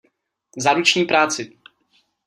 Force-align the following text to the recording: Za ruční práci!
Za 0.57 0.73
ruční 0.73 1.05
práci! 1.05 1.57